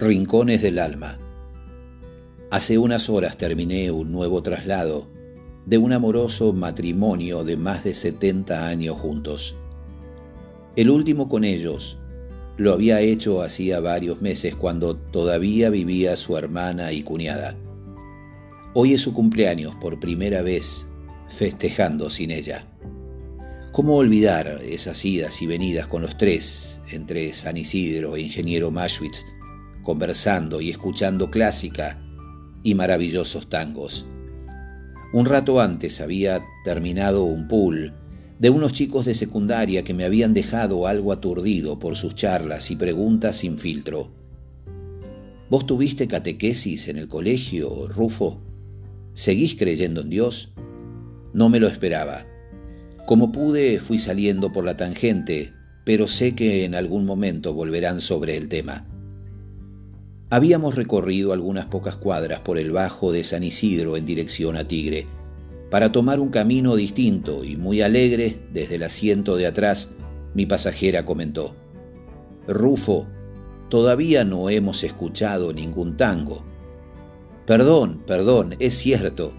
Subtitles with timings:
[0.00, 1.18] Rincones del Alma.
[2.52, 5.08] Hace unas horas terminé un nuevo traslado
[5.66, 9.56] de un amoroso matrimonio de más de 70 años juntos.
[10.76, 11.98] El último con ellos
[12.58, 17.56] lo había hecho hacía varios meses cuando todavía vivía su hermana y cuñada.
[18.74, 20.86] Hoy es su cumpleaños por primera vez
[21.28, 22.68] festejando sin ella.
[23.72, 29.24] ¿Cómo olvidar esas idas y venidas con los tres entre San Isidro e Ingeniero Maschwitz?
[29.88, 31.98] Conversando y escuchando clásica
[32.62, 34.04] y maravillosos tangos.
[35.14, 37.94] Un rato antes había terminado un pool
[38.38, 42.76] de unos chicos de secundaria que me habían dejado algo aturdido por sus charlas y
[42.76, 44.10] preguntas sin filtro.
[45.48, 48.42] ¿Vos tuviste catequesis en el colegio, Rufo?
[49.14, 50.52] ¿Seguís creyendo en Dios?
[51.32, 52.26] No me lo esperaba.
[53.06, 55.54] Como pude, fui saliendo por la tangente,
[55.86, 58.84] pero sé que en algún momento volverán sobre el tema.
[60.30, 65.06] Habíamos recorrido algunas pocas cuadras por el bajo de San Isidro en dirección a Tigre,
[65.70, 69.90] para tomar un camino distinto y muy alegre, desde el asiento de atrás,
[70.34, 71.54] mi pasajera comentó,
[72.46, 73.06] Rufo,
[73.68, 76.42] todavía no hemos escuchado ningún tango.
[77.46, 79.32] Perdón, perdón, es cierto.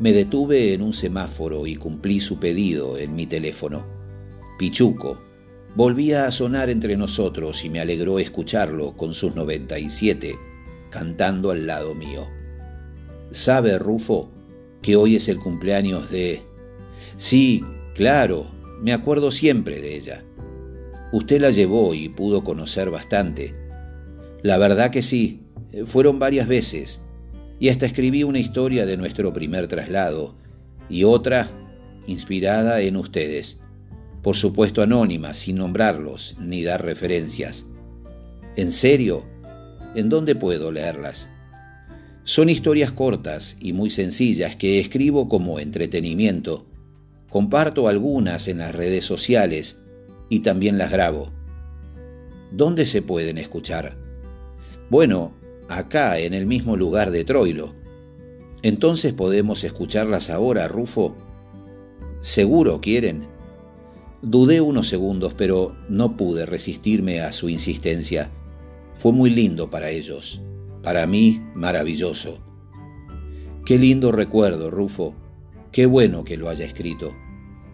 [0.00, 3.84] Me detuve en un semáforo y cumplí su pedido en mi teléfono.
[4.58, 5.18] Pichuco,
[5.74, 10.36] volvía a sonar entre nosotros y me alegró escucharlo con sus 97,
[10.90, 12.28] cantando al lado mío.
[13.30, 14.30] ¿Sabe, Rufo,
[14.80, 16.42] que hoy es el cumpleaños de...
[17.16, 18.50] Sí, claro,
[18.80, 20.24] me acuerdo siempre de ella.
[21.12, 23.54] Usted la llevó y pudo conocer bastante.
[24.42, 25.42] La verdad que sí,
[25.86, 27.00] fueron varias veces,
[27.58, 30.36] y hasta escribí una historia de nuestro primer traslado,
[30.88, 31.48] y otra
[32.06, 33.63] inspirada en ustedes
[34.24, 37.66] por supuesto anónimas, sin nombrarlos ni dar referencias.
[38.56, 39.26] ¿En serio?
[39.94, 41.28] ¿En dónde puedo leerlas?
[42.24, 46.64] Son historias cortas y muy sencillas que escribo como entretenimiento.
[47.28, 49.82] Comparto algunas en las redes sociales
[50.30, 51.30] y también las grabo.
[52.50, 53.98] ¿Dónde se pueden escuchar?
[54.88, 55.34] Bueno,
[55.68, 57.74] acá, en el mismo lugar de Troilo.
[58.62, 61.14] Entonces podemos escucharlas ahora, Rufo.
[62.20, 63.33] ¿Seguro quieren?
[64.26, 68.30] Dudé unos segundos, pero no pude resistirme a su insistencia.
[68.94, 70.40] Fue muy lindo para ellos,
[70.82, 72.38] para mí maravilloso.
[73.66, 75.14] Qué lindo recuerdo, Rufo.
[75.72, 77.14] Qué bueno que lo haya escrito.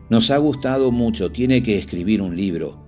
[0.09, 2.85] Nos ha gustado mucho, tiene que escribir un libro.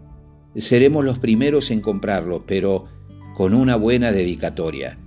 [0.57, 2.87] Seremos los primeros en comprarlo, pero
[3.37, 4.99] con una buena dedicatoria.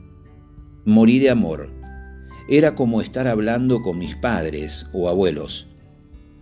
[0.85, 1.71] Morí de amor.
[2.47, 5.74] Era como estar hablando con mis padres o abuelos.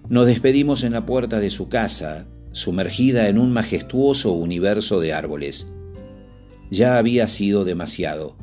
[0.10, 5.72] Nos despedimos en la puerta de su casa, sumergida en un majestuoso universo de árboles.
[6.70, 8.36] Ya había sido demasiado.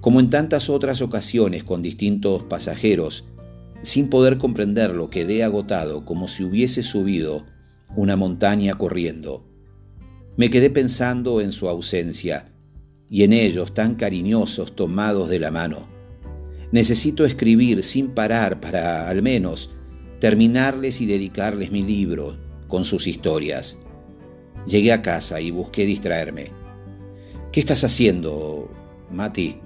[0.00, 3.26] Como en tantas otras ocasiones con distintos pasajeros,
[3.82, 7.44] sin poder comprenderlo, quedé agotado como si hubiese subido
[7.94, 9.46] una montaña corriendo.
[10.36, 12.52] Me quedé pensando en su ausencia
[13.10, 15.86] y en ellos tan cariñosos tomados de la mano.
[16.72, 19.70] Necesito escribir sin parar para, al menos,
[20.20, 22.36] terminarles y dedicarles mi libro
[22.66, 23.78] con sus historias.
[24.66, 26.46] Llegué a casa y busqué distraerme.
[27.52, 28.70] ¿Qué estás haciendo,
[29.10, 29.56] Mati?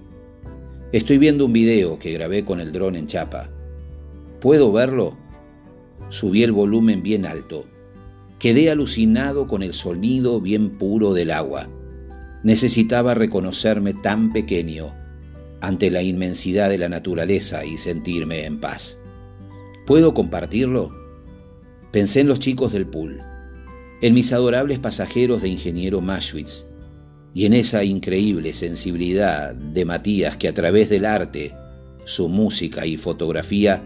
[0.93, 3.51] Estoy viendo un video que grabé con el dron en chapa.
[4.41, 5.17] ¿Puedo verlo?
[6.11, 7.65] Subí el volumen bien alto.
[8.39, 11.69] Quedé alucinado con el sonido bien puro del agua.
[12.43, 14.93] Necesitaba reconocerme tan pequeño
[15.61, 18.99] ante la inmensidad de la naturaleza y sentirme en paz.
[19.87, 20.93] ¿Puedo compartirlo?
[21.91, 23.21] Pensé en los chicos del pool,
[24.01, 26.67] en mis adorables pasajeros de ingeniero Maschwitz
[27.35, 31.53] y en esa increíble sensibilidad de Matías que a través del arte,
[32.05, 33.83] su música y fotografía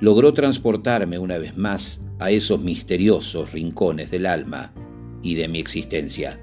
[0.00, 4.74] logró transportarme una vez más a esos misteriosos rincones del alma
[5.22, 6.40] y de mi existencia.